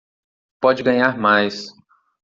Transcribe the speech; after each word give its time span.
Pode 0.59 0.81
ganhar 0.81 1.15
mais 1.19 1.71